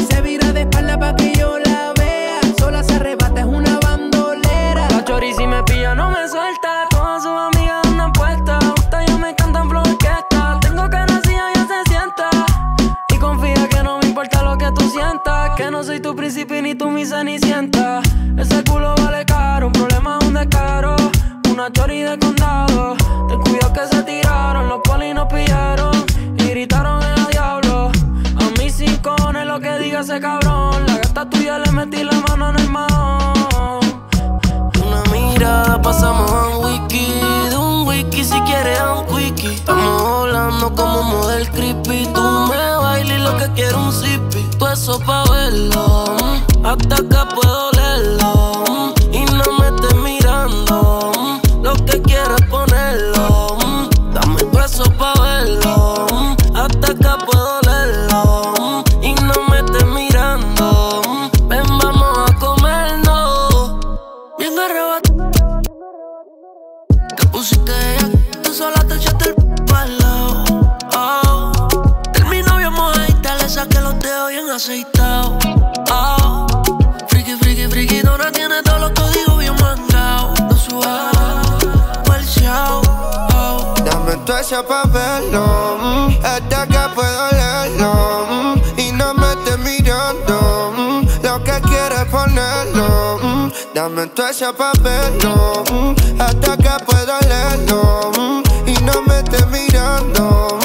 [0.09, 2.39] Se vira de espalda pa' que yo la vea.
[2.57, 4.87] Sola se arrebata, es una bandolera.
[4.89, 6.87] La chori si me pilla no me suelta.
[6.89, 8.63] Todas sus amigas andan puestas.
[8.79, 10.59] Ustedes ya me cantan flow orquesta.
[10.59, 12.29] Tengo ganas y ella se sienta.
[13.13, 15.51] Y confía que no me importa lo que tú sientas.
[15.55, 18.01] Que no soy tu príncipe ni tu mi cenicienta.
[18.35, 20.98] Ese culo vale caro, un problema es un descaro.
[21.59, 22.95] Una chori de condado.
[23.27, 26.05] Ten cuidado que se tiraron, los polis nos pillaron.
[26.37, 27.91] Y gritaron en el diablo.
[28.39, 28.97] A mí sin
[29.45, 30.85] lo que diga ese cabrón.
[30.87, 33.81] La gata tuya le metí la mano en el mahón.
[34.85, 37.11] Una mirada pasamos a un wiki,
[37.49, 39.55] de un wiki si quieres a un quickie.
[39.55, 44.47] Estamos hablando como model creepy, tú me bailas y lo que quiero un zippy.
[44.57, 46.05] Tú eso pa' verlo,
[46.63, 48.93] hasta acá puedo leerlo.
[49.11, 51.11] Y no me estés mirando,
[51.69, 53.57] lo que quiero es ponerlo.
[53.63, 58.53] mm, Dame tu eso pa' verlo, mm, hasta acá puedo leerlo.
[58.59, 61.01] mm, Y no me estés mirando,
[61.47, 63.75] ven vamos a comernos.
[64.39, 65.61] Bien arrebatado.
[67.17, 70.43] Te pusiste ya, tú sola te echaste el palo.
[70.95, 71.51] Oh.
[72.13, 74.98] De mi novio mojadita le saqué los dedos bien aceitados.
[84.29, 90.71] Tu ese pa' verlo, mm, hasta que puedo leerlo, mm, y no me estés mirando,
[90.77, 97.19] mm, lo que quieres ponerlo, mm, dame tu ese pa' verlo, mm, hasta que puedo
[97.27, 98.11] leerlo,
[98.67, 100.59] y no me estés mirando,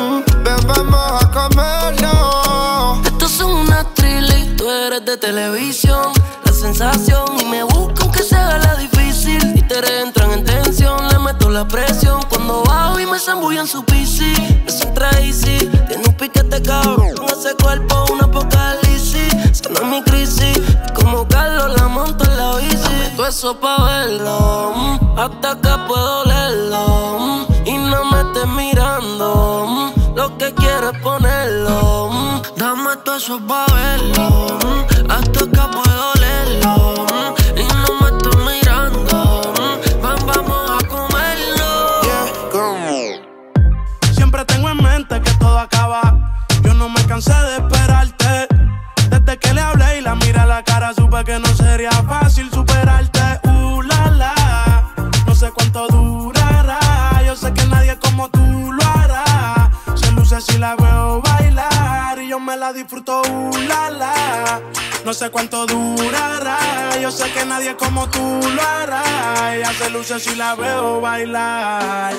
[0.44, 3.00] ven vamos a comerlo.
[3.06, 6.12] Esto es una thriller y tú eres de televisión.
[6.44, 9.40] La sensación y me buscan que se la difícil.
[9.56, 11.93] Y te entran en tensión, le meto la presión.
[13.24, 14.34] Me zambullo en su PC.
[14.66, 15.56] Es un easy,
[15.88, 17.14] tiene un piquete cabrón.
[17.16, 19.32] Con ese cuerpo, un apocalipsis.
[19.50, 20.60] Esa no es mi crisis.
[20.90, 22.76] Y como Carlos la monto en la bici.
[22.76, 24.74] Dame todo eso pa' verlo.
[24.76, 27.18] mm, hasta acá puedo leerlo.
[27.18, 29.66] mm, y no me estés mirando.
[29.68, 32.10] mm, lo que quiero es ponerlo.
[32.58, 34.58] Dame todo eso pa' verlo.
[35.08, 36.93] Hasta acá puedo leerlo.
[47.14, 48.48] Cansé de esperarte.
[49.08, 52.50] Desde que le hablé y la miré a la cara, supe que no sería fácil
[52.50, 53.20] superarte.
[53.44, 54.92] Uh, la.
[55.24, 56.80] No sé cuánto durará.
[57.24, 59.70] Yo sé que nadie como tú lo hará.
[59.94, 63.22] Se luce si la veo bailar y yo me la disfruto.
[63.30, 64.60] Uh, la.
[65.04, 66.58] No sé cuánto durará.
[67.00, 69.54] Yo sé que nadie como tú lo hará.
[69.54, 72.12] Ella se luce si la veo bailar.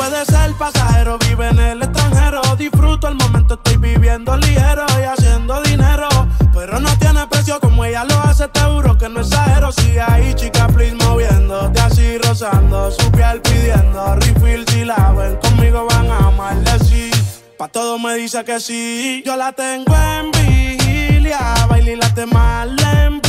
[0.00, 2.40] Puede ser pasajero, vive en el extranjero.
[2.56, 6.08] Disfruto el momento, estoy viviendo ligero y haciendo dinero.
[6.54, 9.70] Pero no tiene precio como ella lo hace, te juro que no exagero.
[9.72, 14.64] Sigue ahí, chica, please, moviéndote así, rozando su piel pidiendo refill.
[14.68, 17.12] Si la ven conmigo, van a maldecir.
[17.58, 19.22] Pa' todo me dice que sí.
[19.26, 21.66] Yo la tengo en vigilia.
[21.68, 23.19] Baila y la demás le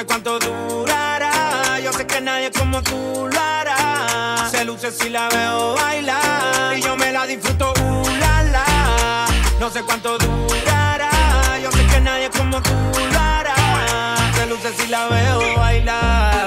[0.00, 1.78] sé cuánto durará.
[1.84, 4.48] Yo sé que nadie como tú lo hará.
[4.50, 6.78] Se luce si la veo bailar.
[6.78, 9.26] Y yo me la disfruto, uh, la.
[9.58, 11.10] No sé cuánto durará.
[11.62, 12.74] Yo sé que nadie como tú
[13.12, 13.54] lo hará.
[14.34, 16.39] Se luce si la veo bailar.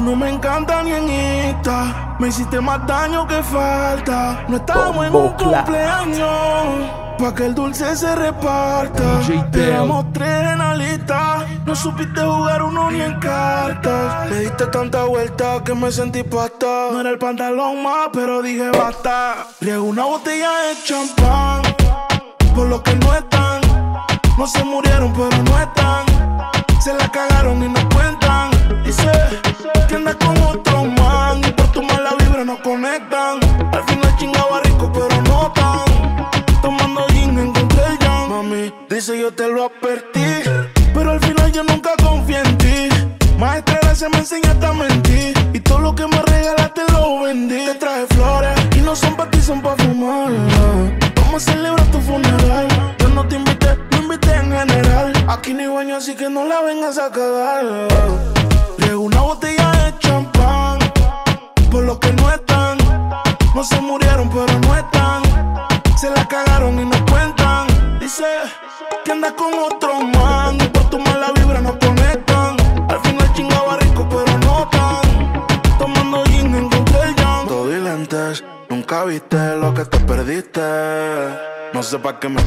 [0.00, 2.16] No me encanta ni en esta.
[2.18, 4.44] Me hiciste más daño que falta.
[4.48, 6.28] No estamos en un cumpleaños.
[7.18, 9.20] Pa' que el dulce se reparta.
[9.52, 11.46] Éramos tres en alita.
[11.66, 14.30] No supiste jugar uno ni en cartas.
[14.30, 16.88] Me diste tanta vuelta que me sentí pasta.
[16.92, 19.48] No era el pantalón más, pero dije basta.
[19.60, 21.62] Riego una botella de champán.
[22.54, 23.60] Por lo que no están.
[24.38, 26.09] No se murieron, pero no están.
[82.00, 82.39] pa' que me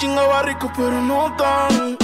[0.00, 1.99] chinga rico pero no tan.